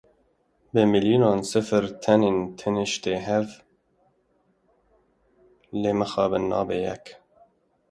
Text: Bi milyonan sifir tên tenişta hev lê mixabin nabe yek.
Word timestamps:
Bi 0.73 0.81
milyonan 0.93 1.39
sifir 1.49 1.83
tên 2.03 2.23
tenişta 2.59 3.13
hev 3.27 3.47
lê 5.81 5.91
mixabin 5.99 6.43
nabe 6.51 6.77
yek. 6.87 7.05